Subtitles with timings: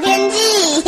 [0.00, 0.82] 天气。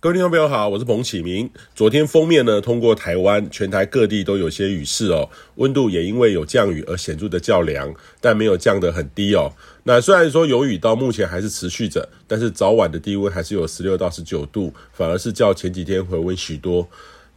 [0.00, 1.50] 各位听众朋友好，我是彭启明。
[1.74, 9.52] 昨天封面呢通过台湾，全台各地都有些雨势哦，温度也因为有降雨而显著的较凉，但没有降得很低哦。
[9.82, 16.88] 那虽然说有雨，到目前还是持续着，但是早晚的低温还是有十六到十九度，反而是较前几天回温许多。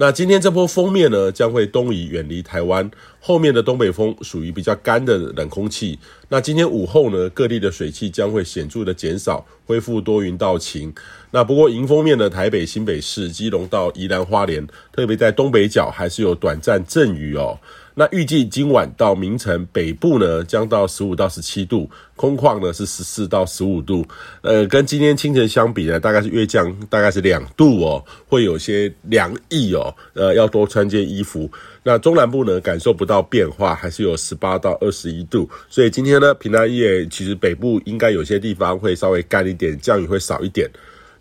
[0.02, 2.90] 那今天这波锋面呢，将会东移远离台湾，
[3.20, 6.00] 后面的东北风属于比较干的冷空气。
[6.30, 10.92] 那今天午后呢，各地的水汽将会显著的减少，恢复多云到晴。
[11.30, 17.60] 那不过迎风面的台北、新北市、基隆到宜兰花莲，特别在东北角还是有短暂阵雨哦。
[17.94, 24.06] 那预计今晚到明晨，北部呢将到十五到十七度，空旷呢是十四到十五度。
[24.42, 29.94] 呃，跟今天清晨相比呢，大概是月降，大概是两度哦，会有些凉意哦。
[30.14, 31.50] 呃，要多穿件衣服。
[31.84, 35.50] 那中南部呢，感受不到变化，还是有十八到二十一度。
[35.70, 40.70] 所以今天呢，平安夜其实北部应该有些地方会稍微干一点，降雨会少一点。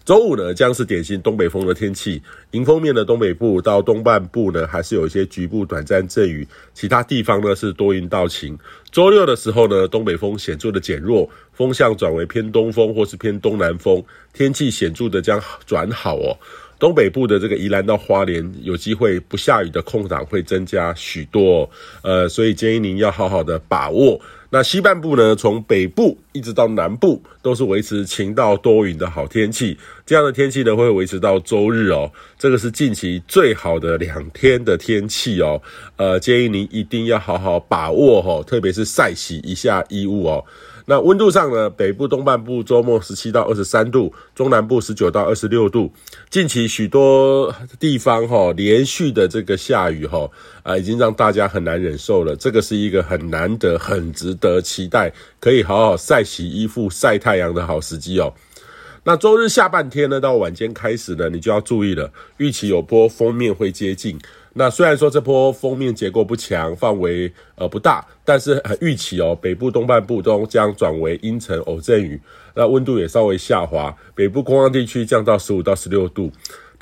[0.05, 2.20] 周五呢，将是典型东北风的天气。
[2.53, 8.59] 迎风面的东北部到东半部呢，还是有一些局部短暂阵雨，其他地方呢是多云到晴。
[8.91, 16.37] 周六的时候呢，东北风显著的减弱，风向转为偏东风或是偏东南风，天气显著的将转好哦。
[16.78, 21.71] 东北部的这个宜兰到花莲，有机会不下雨的空档会增加许多，
[22.03, 24.19] 呃，所以建议您要好好的把握。
[24.53, 29.79] 那西半部呢，从北部一直到南部，都是维持晴到多云的好天气。
[30.05, 32.11] 这样的天气呢，会维持到周日哦。
[32.37, 35.62] 这个是近期最好的两天的天气哦。
[35.97, 40.45] 呃，建议您一定要好好把握哦，特别是晒洗一下衣物哦。
[40.87, 45.93] 那温度上呢，北部东半部周末十七到二十三度，中南部十九到二十六度。
[46.28, 50.28] 近期许多地方哈连续的这个下雨哈
[50.65, 52.34] 啊，已经让大家很难忍受了。
[52.34, 58.33] 这个是一个很难得、很值得期待，可以好好晒洗衣服、晒太阳的好时机哦。
[59.05, 64.19] 那周日下半天呢，到晚间开始呢，你就要注意了，预期有波锋面会接近。
[64.53, 72.21] 那虽然说这波锋面结构不强，范围呃不大，但是预期哦，北部东半部中将转为阴沉偶阵雨，
[72.55, 76.31] 那温度也稍微下滑，北部空旷地区降到十五到十六度。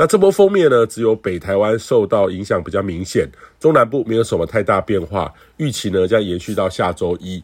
[0.01, 3.29] 那这波锋面呢，只有北台湾受到影响比较明显，
[3.59, 7.43] 中南部没有什么太大变化，预期呢将延续到下周一。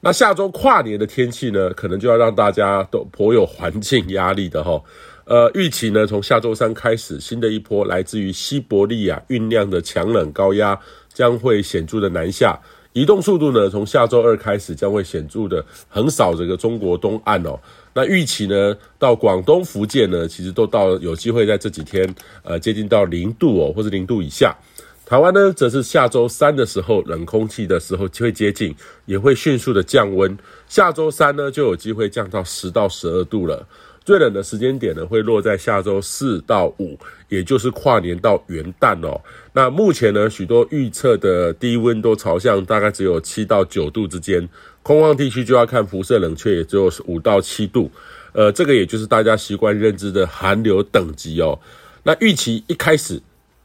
[0.00, 4.80] 那下周跨年的天气呢，可能就要让大家都颇有环境压力的哈。
[5.24, 10.78] 呃，预期呢，从下周三开始，新的一波来自于西伯利亚酝酿的强冷高压
[11.12, 12.56] 将会显著的南下，
[12.92, 17.58] 移动速度呢，从下周二开始将会显著的横扫这个中国东岸哦。
[17.94, 22.12] 那预期呢，到广东、福建呢，其实都到有机会在这几天，
[22.42, 24.56] 呃，接近到零度哦，或是零度以下。
[25.04, 28.74] 台湾呢，则是下周三的时候，冷空气的时候就会接近，
[29.06, 30.36] 也会迅速的降温。
[30.66, 33.66] 下周三呢，就有机会降到十到十二度了。
[34.08, 36.98] 最冷的时间点呢，会落在下周四到五，
[37.28, 39.20] 也就是跨年到元旦哦。
[39.52, 44.48] 那目前呢，许多预测的低温都朝向大概只有七到九度之间，
[44.82, 47.90] 空旷地区就要看辐射冷却，也只有五到七度。
[48.32, 51.60] 呃，这个也就是大家习惯认知的寒流等级哦。
[52.02, 53.20] 那预期一开始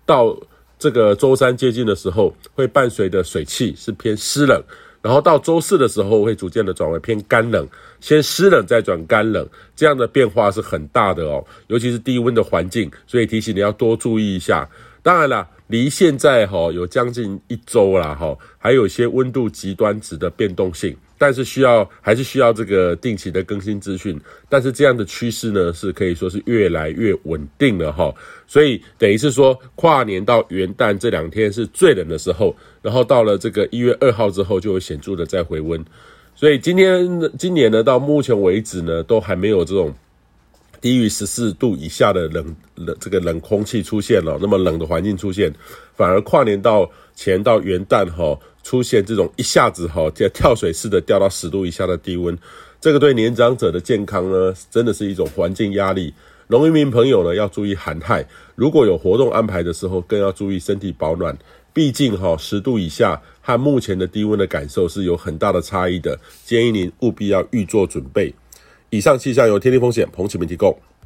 [0.06, 0.38] 到
[0.78, 4.62] 这个周三接近的时候，会伴随的水汽是偏湿冷。
[5.04, 7.68] 然后到周四的时候，会逐渐的转为偏干冷，
[8.00, 14.68] 先湿冷再转干冷，这样的变化是很大的哦，尤其是低温的环境，所以提醒你要多注意一下。
[15.02, 20.96] 当然了，离现在哈有将近一周啦哈，还有一些温度极端值的变动性。
[21.18, 24.20] 但是需要还是需要这个定期的更新资讯，
[24.50, 28.14] 但是这样的趋势呢，是可以说是越来越稳定了哈，
[28.46, 35.84] 所以等于是说跨年到元旦这两天是最冷的时候，然后到了这个一月二号之后就会显著的再回温，
[36.36, 37.10] 所以今天
[37.40, 39.92] 今年呢到目前为止呢都还没有这种
[40.84, 45.50] 低于十四度以下的冷冷这个冷空气出现了，那么冷的环境出现，
[45.96, 48.38] 反而跨年到前到元旦哈。
[48.64, 52.38] 出现这种一下子哈，像跳水似的掉到十度以下的低温，
[52.80, 56.14] 这个对年长者的健康呢，真的是一种环境压力。
[56.48, 58.26] 农民朋友呢，要注意寒害，
[58.56, 61.38] 如果有活动安排的时候，更要注意身体保暖。
[61.74, 68.34] 毕竟哈，十度以下和目前的低温的感受是有很大的差异的，建议您务必要预做准备。
[68.94, 70.72] 以上气象由天地风险彭启明提供。